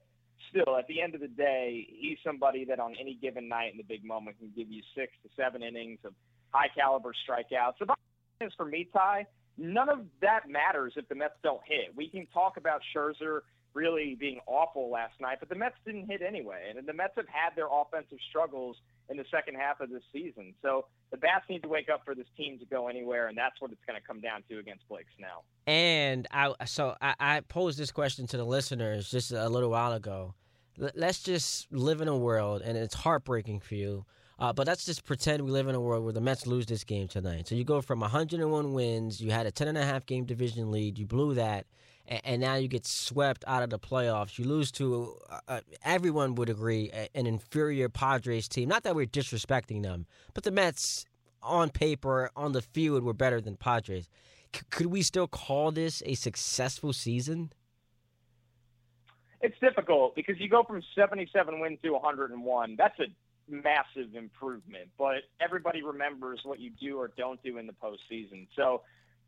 [0.49, 3.77] still, at the end of the day, he's somebody that on any given night in
[3.77, 6.13] the big moment can give you six to seven innings of
[6.51, 7.73] high caliber strikeouts.
[7.79, 8.01] The bottom
[8.41, 9.25] is for me, Ty,
[9.57, 11.95] none of that matters if the Mets don't hit.
[11.95, 13.41] We can talk about Scherzer
[13.73, 16.73] really being awful last night, but the Mets didn't hit anyway.
[16.75, 18.77] And the Mets have had their offensive struggles
[19.09, 20.53] in the second half of this season.
[20.61, 23.61] So the bats need to wake up for this team to go anywhere, and that's
[23.61, 25.45] what it's going to come down to against Blake Snell.
[25.67, 29.93] And I, so I, I posed this question to the listeners just a little while
[29.93, 30.33] ago.
[30.77, 34.05] Let's just live in a world, and it's heartbreaking for you,
[34.39, 36.83] Uh, but let's just pretend we live in a world where the Mets lose this
[36.83, 37.47] game tonight.
[37.47, 40.71] So you go from 101 wins, you had a 10 and a half game division
[40.71, 41.65] lead, you blew that,
[42.07, 44.37] and, and now you get swept out of the playoffs.
[44.37, 48.69] You lose to uh, uh everyone would agree an inferior Padres team.
[48.69, 51.05] Not that we're disrespecting them, but the Mets
[51.41, 54.07] on paper on the field were better than Padres.
[54.55, 57.51] C- could we still call this a successful season?
[59.41, 62.75] It's difficult because you go from 77 wins to 101.
[62.77, 63.05] That's a
[63.49, 68.47] massive improvement, but everybody remembers what you do or don't do in the postseason.
[68.55, 68.81] So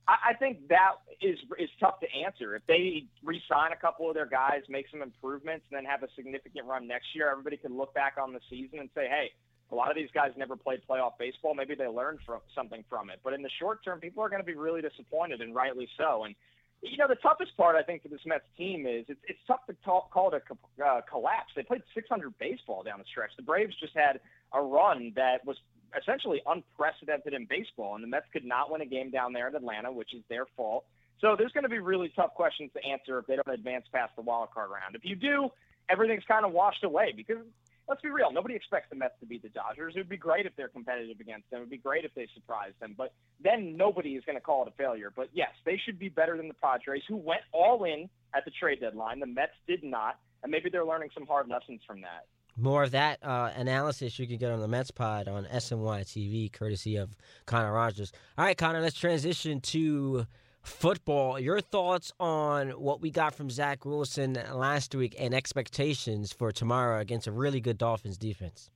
[0.07, 2.55] I, I think that is is tough to answer.
[2.55, 6.07] If they re-sign a couple of their guys, make some improvements, and then have a
[6.15, 9.31] significant run next year, everybody can look back on the season and say, hey.
[9.71, 11.53] A lot of these guys never played playoff baseball.
[11.53, 13.19] Maybe they learned from something from it.
[13.23, 16.23] But in the short term, people are going to be really disappointed, and rightly so.
[16.23, 16.33] And
[16.81, 19.65] you know, the toughest part I think for this Mets team is it's, it's tough
[19.67, 21.51] to talk, call it a uh, collapse.
[21.55, 23.31] They played 600 baseball down the stretch.
[23.35, 24.19] The Braves just had
[24.53, 25.57] a run that was
[25.99, 29.55] essentially unprecedented in baseball, and the Mets could not win a game down there in
[29.55, 30.85] Atlanta, which is their fault.
[31.19, 34.15] So there's going to be really tough questions to answer if they don't advance past
[34.15, 34.95] the wild card round.
[34.95, 35.49] If you do,
[35.89, 37.43] everything's kind of washed away because
[37.89, 38.31] let's be real.
[38.31, 39.93] Nobody expects the Mets to beat the Dodgers.
[39.95, 41.57] It would be great if they're competitive against them.
[41.57, 42.93] It would be great if they surprise them.
[42.95, 45.11] But then nobody is going to call it a failure.
[45.13, 48.51] But yes, they should be better than the Padres, who went all in at the
[48.51, 49.19] trade deadline.
[49.19, 50.19] The Mets did not.
[50.43, 52.25] And maybe they're learning some hard lessons from that.
[52.55, 56.51] More of that uh, analysis you can get on the Mets pod on SNY TV,
[56.51, 58.11] courtesy of Connor Rogers.
[58.37, 60.27] All right, Connor, let's transition to
[60.61, 61.39] football.
[61.39, 66.99] Your thoughts on what we got from Zach Wilson last week and expectations for tomorrow
[66.99, 68.69] against a really good Dolphins defense?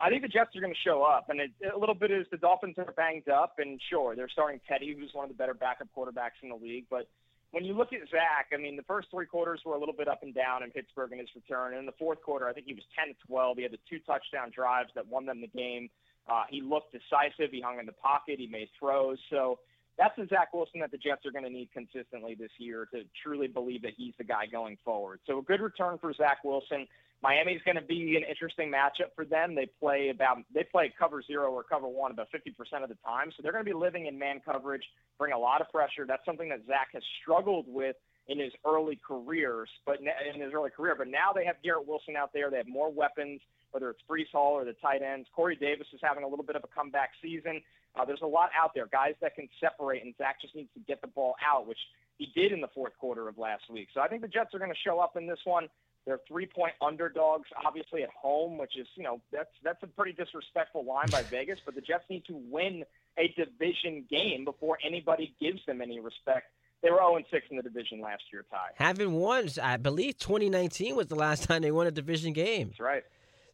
[0.00, 2.26] I think the Jets are going to show up, and it, a little bit is
[2.30, 5.54] the Dolphins are banged up, and sure, they're starting Teddy, who's one of the better
[5.54, 6.86] backup quarterbacks in the league.
[6.88, 7.08] But
[7.50, 10.06] when you look at Zach, I mean, the first three quarters were a little bit
[10.06, 11.72] up and down in Pittsburgh in his return.
[11.72, 13.56] And in the fourth quarter, I think he was 10 to 12.
[13.56, 15.88] He had the two touchdown drives that won them the game.
[16.30, 17.50] Uh, he looked decisive.
[17.50, 18.38] He hung in the pocket.
[18.38, 19.18] He made throws.
[19.30, 19.58] So
[19.98, 23.02] that's the Zach Wilson that the Jets are going to need consistently this year to
[23.22, 25.20] truly believe that he's the guy going forward.
[25.26, 26.86] So a good return for Zach Wilson.
[27.20, 29.56] Miami's going to be an interesting matchup for them.
[29.56, 33.32] They play about they play cover zero or cover one about 50% of the time,
[33.36, 34.84] so they're going to be living in man coverage,
[35.18, 36.06] bring a lot of pressure.
[36.06, 37.96] That's something that Zach has struggled with
[38.28, 40.94] in his early careers, but in his early career.
[40.96, 42.50] But now they have Garrett Wilson out there.
[42.50, 43.40] They have more weapons,
[43.72, 45.26] whether it's Breece Hall or the tight ends.
[45.34, 47.62] Corey Davis is having a little bit of a comeback season.
[47.96, 50.80] Uh, there's a lot out there, guys that can separate, and Zach just needs to
[50.80, 51.78] get the ball out, which
[52.16, 53.88] he did in the fourth quarter of last week.
[53.94, 55.68] So I think the Jets are going to show up in this one.
[56.06, 60.12] They're three point underdogs, obviously at home, which is you know that's that's a pretty
[60.12, 61.58] disrespectful line by Vegas.
[61.64, 62.84] But the Jets need to win
[63.18, 66.46] a division game before anybody gives them any respect.
[66.82, 68.68] They were 0 6 in the division last year, Ty.
[68.76, 72.68] Having won, I believe 2019 was the last time they won a division game.
[72.68, 73.04] That's right.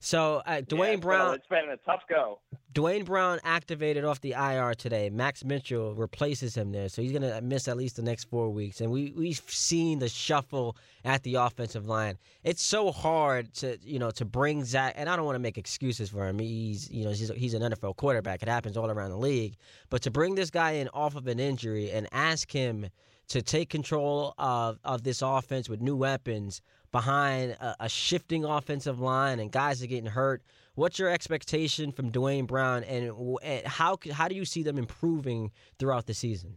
[0.04, 2.38] So uh, Duane yeah, Brown, it's been a tough go.
[2.74, 5.08] Duane Brown activated off the IR today.
[5.08, 8.50] Max Mitchell replaces him there, so he's going to miss at least the next four
[8.50, 8.82] weeks.
[8.82, 12.18] And we we've seen the shuffle at the offensive line.
[12.42, 15.56] It's so hard to you know to bring Zach, and I don't want to make
[15.56, 16.38] excuses for him.
[16.38, 18.42] He's you know he's, he's an NFL quarterback.
[18.42, 19.56] It happens all around the league.
[19.88, 22.90] But to bring this guy in off of an injury and ask him
[23.28, 26.60] to take control of of this offense with new weapons
[26.94, 30.44] behind a, a, shifting offensive line and guys are getting hurt.
[30.76, 35.50] What's your expectation from Duane Brown, and, and how how do you see them improving
[35.80, 36.56] throughout the season?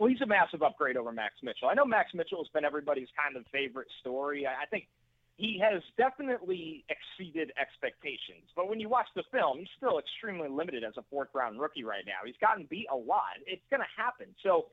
[0.00, 1.68] Well, he's a massive upgrade over Max Mitchell.
[1.68, 4.48] I know Max Mitchell has been everybody's kind of favorite story.
[4.48, 4.88] I think
[5.36, 8.50] he has definitely exceeded expectations.
[8.56, 11.84] But when you watch the film, he's still extremely limited as a fourth round rookie
[11.84, 12.26] right now.
[12.26, 13.38] He's gotten beat a lot.
[13.46, 14.34] It's going to happen.
[14.42, 14.66] So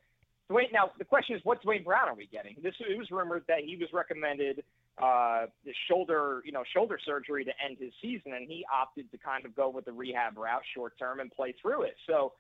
[0.50, 2.56] Duane, now the question is, what Duane Brown are we getting?
[2.64, 4.64] This it was rumored that he was recommended
[5.02, 9.18] uh, the shoulder, you know, shoulder surgery to end his season, and he opted to
[9.18, 11.96] kind of go with the rehab route, short term, and play through it.
[12.08, 12.34] So,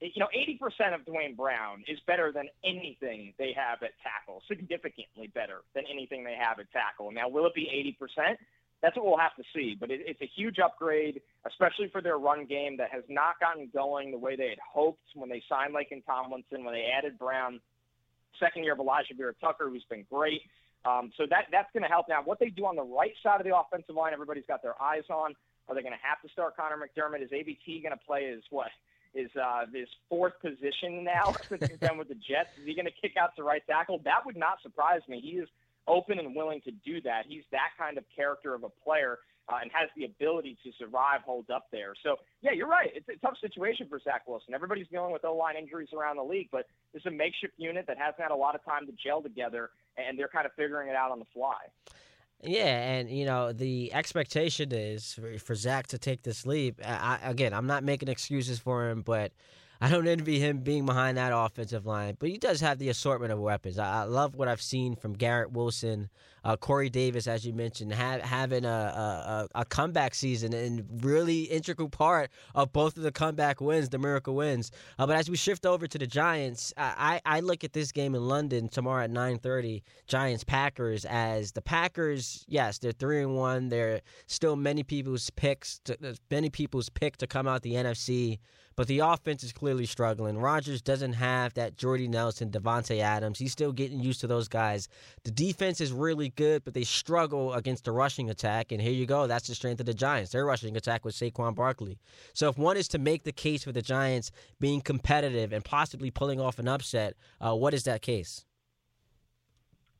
[0.00, 5.26] you know, 80% of Duane Brown is better than anything they have at tackle, significantly
[5.34, 7.10] better than anything they have at tackle.
[7.10, 8.36] Now, will it be 80%?
[8.82, 9.76] That's what we'll have to see.
[9.78, 13.70] But it, it's a huge upgrade, especially for their run game that has not gotten
[13.72, 17.60] going the way they had hoped when they signed Laken Tomlinson, when they added Brown,
[18.38, 20.42] second year of Alijah Vera-Tucker, who's been great.
[20.84, 22.06] Um, so that that's going to help.
[22.08, 24.80] Now, what they do on the right side of the offensive line, everybody's got their
[24.80, 25.34] eyes on.
[25.68, 27.22] Are they going to have to start Conor McDermott?
[27.22, 28.70] Is ABT going to play his what?
[29.12, 32.50] Is uh, his fourth position now since with the Jets?
[32.60, 34.00] Is he going to kick out to right tackle?
[34.04, 35.20] That would not surprise me.
[35.20, 35.48] He is
[35.88, 37.24] open and willing to do that.
[37.28, 39.18] He's that kind of character of a player
[39.48, 41.94] uh, and has the ability to survive, hold up there.
[42.02, 42.90] So, yeah, you're right.
[42.94, 44.54] It's a tough situation for Zach Wilson.
[44.54, 47.98] Everybody's dealing with O-line injuries around the league, but this is a makeshift unit that
[47.98, 50.96] hasn't had a lot of time to gel together, and they're kind of figuring it
[50.96, 51.54] out on the fly.
[52.42, 56.80] Yeah, and you know the expectation is for, for Zach to take this leap.
[56.84, 59.32] I, again, I'm not making excuses for him, but
[59.80, 63.32] I don't envy him being behind that offensive line, but he does have the assortment
[63.32, 63.78] of weapons.
[63.78, 66.08] I, I love what I've seen from Garrett Wilson,
[66.44, 71.42] uh, Corey Davis, as you mentioned, ha- having a, a, a, comeback season and really
[71.42, 74.70] integral part of both of the comeback wins, the miracle wins.
[74.98, 78.14] Uh, but as we shift over to the Giants, I, I look at this game
[78.14, 82.44] in London tomorrow at 9:30, Giants Packers, as the Packers.
[82.46, 83.68] Yes, they're three and one.
[83.68, 88.38] They're still many people's picks, to, many people's pick to come out the NFC.
[88.76, 90.36] But the offense is clearly struggling.
[90.36, 93.38] Rodgers doesn't have that Jordy Nelson, Davante Adams.
[93.38, 94.88] He's still getting used to those guys.
[95.24, 98.72] The defense is really good, but they struggle against the rushing attack.
[98.72, 99.26] And here you go.
[99.26, 100.32] That's the strength of the Giants.
[100.32, 101.98] Their rushing attack with Saquon Barkley.
[102.34, 106.10] So if one is to make the case for the Giants being competitive and possibly
[106.10, 108.44] pulling off an upset, uh, what is that case?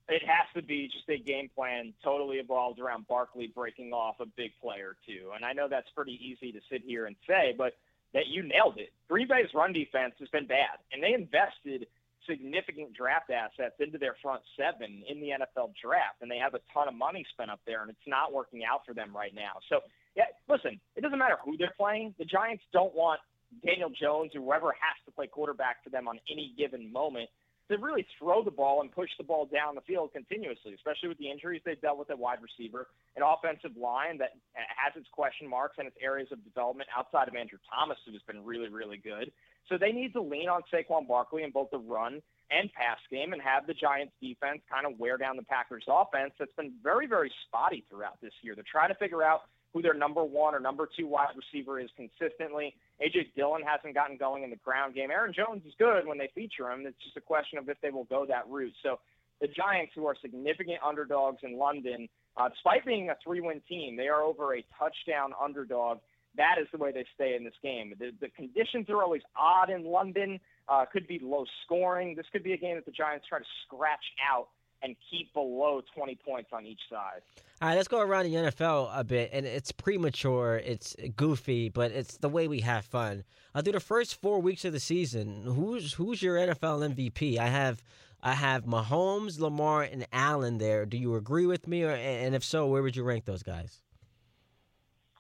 [0.09, 4.27] It has to be just a game plan totally evolved around Barkley breaking off a
[4.27, 5.33] big play or two.
[5.35, 7.73] And I know that's pretty easy to sit here and say, but
[8.17, 8.97] that you nailed it.
[9.13, 11.87] Green Bay's run defense has been bad, and they invested
[12.25, 16.65] significant draft assets into their front seven in the NFL draft, and they have a
[16.73, 19.61] ton of money spent up there, and it's not working out for them right now.
[19.69, 19.81] So,
[20.17, 22.15] yeah, listen, it doesn't matter who they're playing.
[22.19, 23.21] The Giants don't want
[23.65, 27.29] Daniel Jones or whoever has to play quarterback for them on any given moment
[27.69, 31.19] to really throw the ball and push the ball down the field continuously, especially with
[31.19, 35.49] the injuries they've dealt with at wide receiver, an offensive line that has its question
[35.49, 38.99] marks and its areas of development outside of Andrew Thomas, who has been really, really
[38.99, 39.33] good.
[39.69, 43.33] So they need to lean on Saquon Barkley in both the run and pass game
[43.33, 47.09] and have the Giants defense kind of wear down the Packers offense that's been very,
[47.09, 48.55] very spotty throughout this year.
[48.55, 51.91] They're trying to figure out who their number one or number two wide receiver is
[51.97, 52.75] consistently.
[53.03, 55.11] AJ Dillon hasn't gotten going in the ground game.
[55.11, 56.85] Aaron Jones is good when they feature him.
[56.87, 58.73] It's just a question of if they will go that route.
[58.83, 59.01] So
[59.41, 64.09] the Giants, who are significant underdogs in London, uh, despite being a three-win team, they
[64.09, 65.99] are over a touchdown underdog.
[66.37, 67.95] That is the way they stay in this game.
[67.99, 70.41] The, the conditions are always odd in London.
[70.69, 72.15] Uh, could be low scoring.
[72.15, 74.49] This could be a game that the Giants try to scratch out
[74.83, 77.23] and keep below 20 points on each side.
[77.61, 79.31] All right, let's go around the NFL a bit.
[79.33, 83.25] And it's premature, it's goofy, but it's the way we have fun.
[83.55, 87.39] Uh, through the first four weeks of the season, who's who's your NFL MVP?
[87.39, 87.83] I have
[88.23, 90.85] I have Mahomes, Lamar, and Allen there.
[90.85, 91.85] Do you agree with me?
[91.85, 93.81] Or, and if so, where would you rank those guys?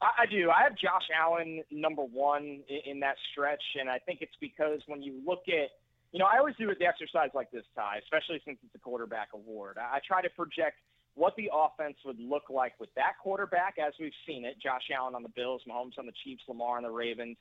[0.02, 0.50] I do.
[0.50, 5.02] I have Josh Allen number one in that stretch, and I think it's because when
[5.02, 5.70] you look at
[6.12, 9.28] you know, I always do the exercise like this, Ty, especially since it's a quarterback
[9.34, 9.76] award.
[9.78, 10.76] I try to project
[11.14, 15.14] what the offense would look like with that quarterback as we've seen it, Josh Allen
[15.14, 17.36] on the Bills, Mahomes on the Chiefs, Lamar on the Ravens,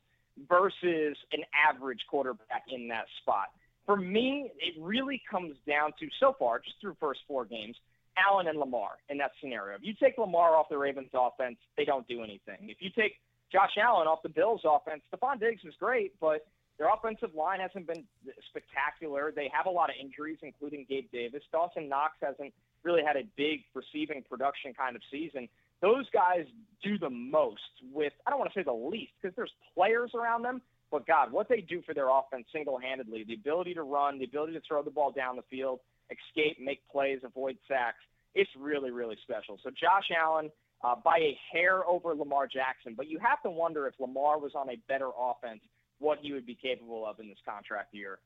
[0.50, 3.48] versus an average quarterback in that spot.
[3.86, 7.76] For me, it really comes down to so far, just through first four games,
[8.18, 9.76] Allen and Lamar in that scenario.
[9.76, 12.70] If you take Lamar off the Ravens offense, they don't do anything.
[12.70, 13.16] If you take
[13.52, 17.88] Josh Allen off the Bills offense, Stefon Diggs is great, but their offensive line hasn't
[17.88, 18.04] been
[18.50, 19.32] spectacular.
[19.34, 21.44] They have a lot of injuries, including Gabe Davis.
[21.52, 25.48] Dawson Knox hasn't really had a big receiving production kind of season.
[25.82, 26.46] Those guys
[26.84, 27.62] do the most
[27.94, 30.62] with, I don't want to say the least, because there's players around them,
[30.92, 34.26] but God, what they do for their offense single handedly, the ability to run, the
[34.26, 37.98] ability to throw the ball down the field, escape, make plays, avoid sacks,
[38.36, 39.58] it's really, really special.
[39.64, 40.52] So Josh Allen,
[40.84, 44.52] uh, by a hair over Lamar Jackson, but you have to wonder if Lamar was
[44.56, 45.62] on a better offense
[46.00, 48.20] what he would be capable of in this contract year.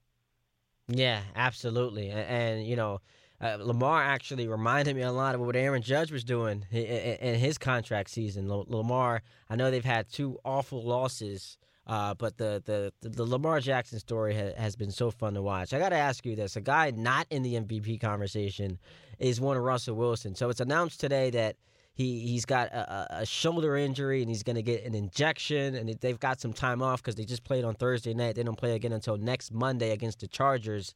[0.87, 2.09] Yeah, absolutely.
[2.09, 3.01] And, and you know,
[3.41, 7.39] uh, Lamar actually reminded me a lot of what Aaron Judge was doing in, in
[7.39, 8.49] his contract season.
[8.49, 13.99] Lamar, I know they've had two awful losses, uh, but the, the, the Lamar Jackson
[13.99, 15.73] story ha- has been so fun to watch.
[15.73, 18.77] I got to ask you this: a guy not in the MVP conversation
[19.19, 20.35] is one of Russell Wilson.
[20.35, 21.55] So it's announced today that
[21.99, 25.89] he he's got a, a shoulder injury and he's going to get an injection and
[25.99, 28.35] they've got some time off because they just played on Thursday night.
[28.35, 30.95] They don't play again until next Monday against the Chargers.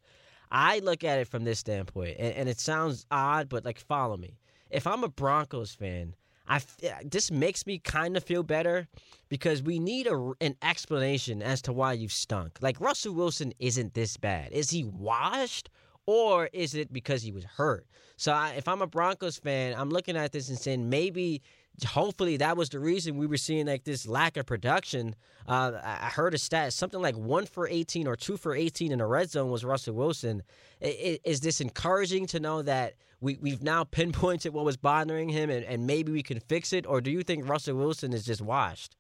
[0.50, 4.16] I look at it from this standpoint, and, and it sounds odd, but like follow
[4.16, 4.38] me.
[4.70, 6.16] If I'm a Broncos fan,
[6.48, 6.62] I
[7.04, 8.88] this makes me kind of feel better
[9.28, 12.60] because we need a, an explanation as to why you've stunk.
[12.62, 14.54] Like Russell Wilson isn't this bad.
[14.54, 15.70] Is he washed
[16.06, 17.86] or is it because he was hurt?
[18.18, 21.42] So I, if I'm a Broncos fan, I'm looking at this and saying maybe,
[21.86, 25.16] hopefully, that was the reason we were seeing like this lack of production.
[25.48, 29.00] Uh, I heard a stat, something like one for 18 or two for 18 in
[29.00, 30.44] the red zone was Russell Wilson.
[30.82, 35.66] Is this encouraging to know that we, we've now pinpointed what was bothering him and,
[35.66, 36.86] and maybe we can fix it?
[36.86, 38.96] Or do you think Russell Wilson is just washed?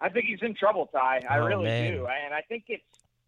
[0.00, 1.20] I think he's in trouble, Ty.
[1.28, 1.92] I oh, really man.
[1.92, 2.06] do.
[2.06, 2.82] And I think it's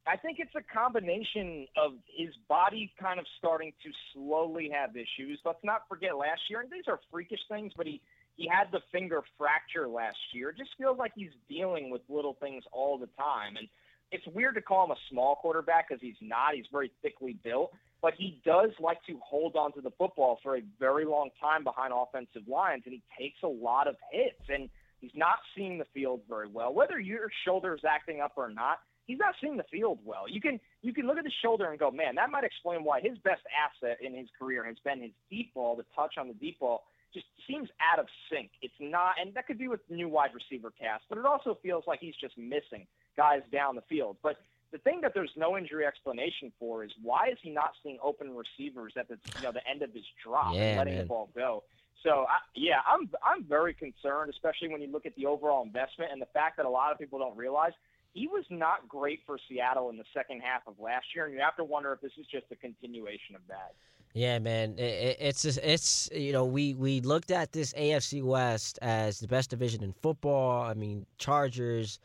[0.06, 5.40] I think it's a combination of his body kind of starting to slowly have issues.
[5.44, 8.00] Let's not forget last year, and these are freakish things, but he
[8.36, 10.50] he had the finger fracture last year.
[10.50, 13.68] It just feels like he's dealing with little things all the time, and
[14.10, 16.54] it's weird to call him a small quarterback because he's not.
[16.54, 20.56] He's very thickly built, but he does like to hold on to the football for
[20.56, 24.68] a very long time behind offensive lines, and he takes a lot of hits, and
[25.00, 26.74] he's not seeing the field very well.
[26.74, 30.28] Whether your shoulder is acting up or not he's not seeing the field well.
[30.28, 33.00] You can you can look at the shoulder and go, man, that might explain why
[33.00, 35.76] his best asset in his career has been his deep ball.
[35.76, 38.50] The touch on the deep ball just seems out of sync.
[38.60, 41.84] It's not, and that could be with new wide receiver cast, but it also feels
[41.86, 42.86] like he's just missing
[43.16, 44.16] guys down the field.
[44.22, 44.36] But
[44.72, 48.34] the thing that there's no injury explanation for is why is he not seeing open
[48.34, 51.02] receivers at the you know the end of his drop yeah, and letting man.
[51.04, 51.62] the ball go.
[52.02, 56.10] So I, yeah, I'm I'm very concerned, especially when you look at the overall investment
[56.12, 57.72] and the fact that a lot of people don't realize
[58.14, 61.40] he was not great for Seattle in the second half of last year, and you
[61.40, 63.74] have to wonder if this is just a continuation of that.
[64.14, 68.78] Yeah, man, it, it's just, it's you know we we looked at this AFC West
[68.80, 70.62] as the best division in football.
[70.62, 71.98] I mean, Chargers,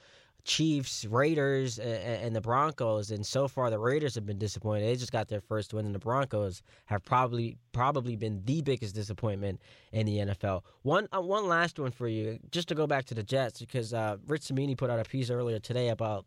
[0.50, 4.88] Chiefs, Raiders, and, the Broncos, and so far the Raiders have been disappointed.
[4.88, 8.96] They just got their first win, and the Broncos have probably probably been the biggest
[8.96, 10.64] disappointment in the NFL.
[10.82, 13.94] One uh, one last one for you, just to go back to the Jets, because
[13.94, 16.26] uh, Rich Cimini put out a piece earlier today about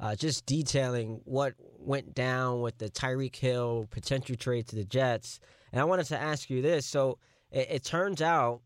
[0.00, 5.38] uh, just detailing what went down with the Tyreek Hill potential trade to the Jets.
[5.70, 6.84] And I wanted to ask you this.
[6.84, 7.18] So
[7.52, 8.60] it, it turns out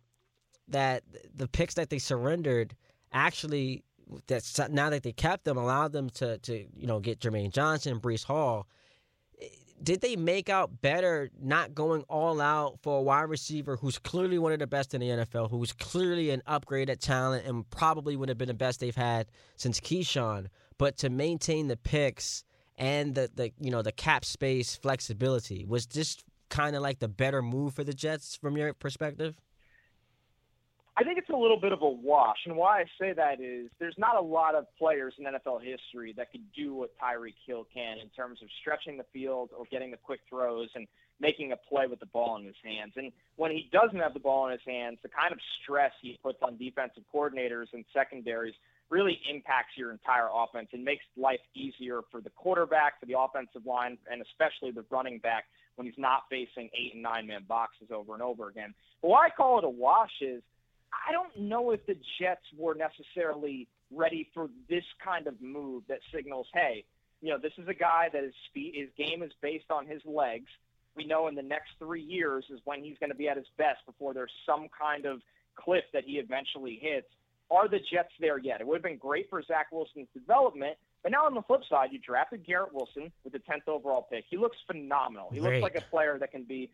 [0.68, 1.02] that
[1.34, 2.74] the picks that they surrendered
[3.12, 3.84] actually
[4.28, 7.92] that now that they kept them allowed them to to you know get Jermaine Johnson
[7.92, 8.66] and Breece Hall.
[9.40, 9.46] Eh,
[9.82, 14.38] did they make out better not going all out for a wide receiver who's clearly
[14.38, 18.16] one of the best in the NFL, who's clearly an upgrade at talent and probably
[18.16, 19.26] would have been the best they've had
[19.56, 20.46] since Keyshawn,
[20.78, 22.44] but to maintain the picks
[22.76, 27.08] and the, the you know the cap space flexibility was just kind of like the
[27.08, 29.36] better move for the Jets from your perspective?
[30.98, 32.38] I think it's a little bit of a wash.
[32.46, 36.14] And why I say that is there's not a lot of players in NFL history
[36.16, 39.90] that could do what Tyreek Hill can in terms of stretching the field or getting
[39.90, 40.86] the quick throws and
[41.20, 42.92] making a play with the ball in his hands.
[42.96, 46.18] And when he doesn't have the ball in his hands, the kind of stress he
[46.22, 48.54] puts on defensive coordinators and secondaries
[48.88, 53.66] really impacts your entire offense and makes life easier for the quarterback, for the offensive
[53.66, 55.44] line, and especially the running back
[55.74, 58.72] when he's not facing eight and nine man boxes over and over again.
[59.02, 60.42] But why I call it a wash is
[61.08, 66.00] I don't know if the Jets were necessarily ready for this kind of move that
[66.12, 66.84] signals, hey,
[67.20, 70.02] you know, this is a guy that his speed, his game is based on his
[70.04, 70.48] legs.
[70.94, 73.46] We know in the next three years is when he's going to be at his
[73.58, 75.20] best before there's some kind of
[75.54, 77.08] cliff that he eventually hits.
[77.50, 78.60] Are the Jets there yet?
[78.60, 81.90] It would have been great for Zach Wilson's development, but now on the flip side,
[81.92, 84.24] you drafted Garrett Wilson with the 10th overall pick.
[84.28, 85.28] He looks phenomenal.
[85.32, 85.62] He Great.
[85.62, 86.70] looks like a player that can be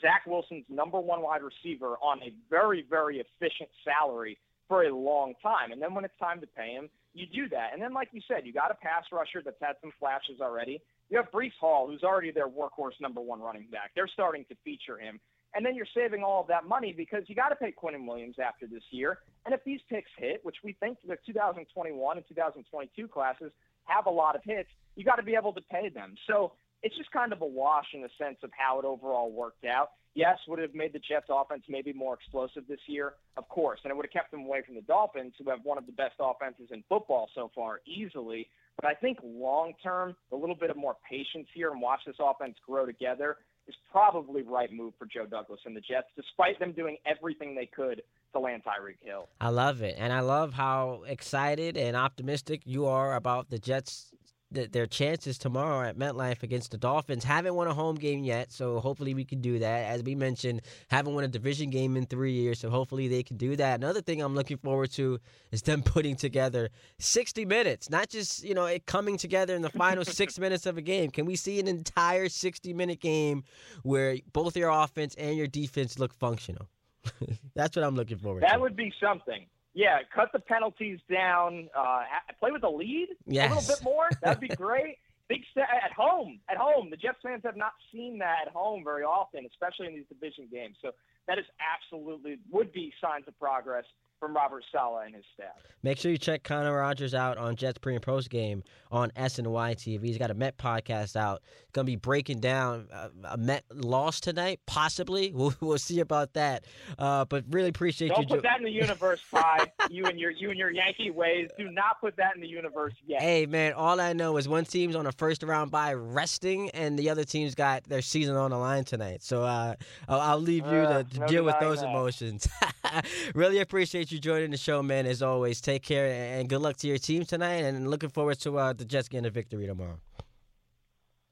[0.00, 5.34] Zach Wilson's number one wide receiver on a very, very efficient salary for a long
[5.42, 5.72] time.
[5.72, 7.70] And then when it's time to pay him, you do that.
[7.72, 10.80] And then, like you said, you got a pass rusher that's had some flashes already.
[11.08, 13.92] You have Breece Hall, who's already their workhorse number one running back.
[13.94, 15.18] They're starting to feature him.
[15.54, 18.36] And then you're saving all of that money because you got to pay Quinnen Williams
[18.38, 19.18] after this year.
[19.46, 23.50] And if these picks hit, which we think the 2021 and 2022 classes
[23.84, 26.14] have a lot of hits, you got to be able to pay them.
[26.26, 26.52] So
[26.82, 29.90] it's just kind of a wash in the sense of how it overall worked out.
[30.14, 33.14] Yes, would have made the Jets offense maybe more explosive this year?
[33.36, 33.80] Of course.
[33.84, 35.92] And it would have kept them away from the Dolphins, who have one of the
[35.92, 38.48] best offenses in football so far, easily.
[38.80, 42.16] But I think long term, a little bit of more patience here and watch this
[42.20, 43.36] offense grow together
[43.68, 47.66] is probably right move for Joe Douglas and the Jets, despite them doing everything they
[47.66, 48.02] could
[48.32, 49.28] to land Tyreek Hill.
[49.40, 54.12] I love it, and I love how excited and optimistic you are about the Jets.
[54.54, 58.52] Th- Their chances tomorrow at MetLife against the Dolphins haven't won a home game yet,
[58.52, 59.86] so hopefully we can do that.
[59.86, 63.36] As we mentioned, haven't won a division game in three years, so hopefully they can
[63.36, 63.80] do that.
[63.80, 65.18] Another thing I'm looking forward to
[65.52, 66.68] is them putting together
[66.98, 70.78] 60 minutes, not just you know it coming together in the final six minutes of
[70.78, 71.10] a game.
[71.10, 73.44] Can we see an entire 60 minute game
[73.82, 76.68] where both your offense and your defense look functional?
[77.54, 78.46] That's what I'm looking forward to.
[78.48, 79.46] That would be something.
[79.74, 81.68] Yeah, cut the penalties down.
[81.76, 82.02] Uh,
[82.40, 83.08] play with the lead
[83.50, 84.08] a little bit more.
[84.22, 84.98] That'd be great.
[85.28, 86.40] Big st- at home.
[86.50, 89.94] At home, the Jets fans have not seen that at home very often, especially in
[89.94, 90.76] these division games.
[90.80, 90.92] So
[91.26, 93.84] that is absolutely would be signs of progress
[94.18, 95.54] from Robert Saleh and his staff.
[95.82, 99.76] Make sure you check Connor Rogers out on Jets pre and post game on SNY
[99.76, 100.02] TV.
[100.04, 101.42] He's got a Met podcast out.
[101.60, 105.32] He's gonna be breaking down uh, a Met loss tonight, possibly.
[105.38, 106.64] We'll, we'll see about that.
[106.98, 108.26] Uh, but really appreciate Don't you.
[108.26, 109.66] put jo- that in the universe, Ty.
[109.90, 111.48] you and your you and your Yankee ways.
[111.56, 113.22] Do not put that in the universe yet.
[113.22, 116.98] Hey man, all I know is one team's on a first round bye resting, and
[116.98, 119.22] the other team's got their season on the line tonight.
[119.22, 119.74] So uh,
[120.08, 121.88] I'll, I'll leave you Uh, to, to no deal with those that.
[121.88, 122.48] emotions.
[123.34, 125.06] really appreciate you joining the show, man.
[125.06, 127.64] As always, take care and good luck to your team tonight.
[127.64, 129.98] And looking forward to uh, the Jets getting a victory tomorrow.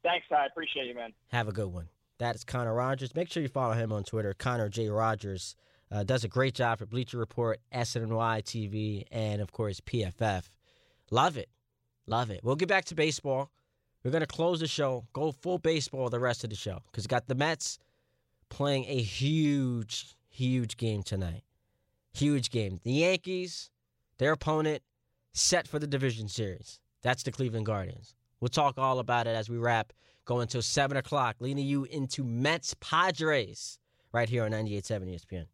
[0.03, 0.47] Thanks, Ty.
[0.47, 1.13] Appreciate you, man.
[1.29, 1.89] Have a good one.
[2.19, 3.15] That is Connor Rogers.
[3.15, 4.35] Make sure you follow him on Twitter.
[4.35, 5.57] Connor J Rogers
[5.91, 10.45] uh, does a great job for Bleacher Report, SNY TV, and of course PFF.
[11.11, 11.49] Love it,
[12.07, 12.41] love it.
[12.43, 13.51] We'll get back to baseball.
[14.03, 17.27] We're gonna close the show, go full baseball the rest of the show because got
[17.27, 17.79] the Mets
[18.49, 21.43] playing a huge, huge game tonight.
[22.17, 22.81] Huge game.
[22.83, 23.71] The Yankees,
[24.19, 24.83] their opponent,
[25.35, 26.81] set for the division series.
[27.03, 28.15] That's the Cleveland Guardians.
[28.41, 29.93] We'll talk all about it as we wrap.
[30.25, 33.79] going until 7 o'clock, leading you into Mets Padres
[34.13, 35.47] right here on 98.7 ESPN.